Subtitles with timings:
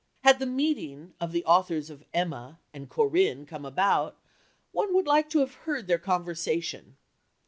[0.23, 4.17] Had the meeting of the authors of Emma and Corinne come about,
[4.71, 6.97] one would like to have heard their conversation.